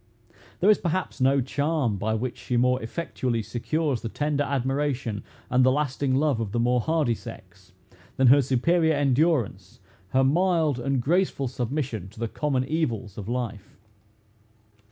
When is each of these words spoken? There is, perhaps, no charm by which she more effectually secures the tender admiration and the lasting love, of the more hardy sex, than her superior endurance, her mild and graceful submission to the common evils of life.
There 0.61 0.69
is, 0.71 0.79
perhaps, 0.79 1.21
no 1.21 1.41
charm 1.41 1.97
by 1.97 2.15
which 2.15 2.35
she 2.39 2.57
more 2.57 2.81
effectually 2.81 3.43
secures 3.43 4.01
the 4.01 4.09
tender 4.09 4.43
admiration 4.43 5.23
and 5.47 5.63
the 5.63 5.71
lasting 5.71 6.15
love, 6.15 6.39
of 6.39 6.53
the 6.53 6.59
more 6.59 6.81
hardy 6.81 7.13
sex, 7.13 7.71
than 8.17 8.25
her 8.25 8.41
superior 8.41 8.95
endurance, 8.95 9.79
her 10.09 10.23
mild 10.23 10.79
and 10.79 11.03
graceful 11.03 11.47
submission 11.47 12.09
to 12.09 12.19
the 12.19 12.27
common 12.27 12.65
evils 12.67 13.15
of 13.15 13.29
life. 13.29 13.77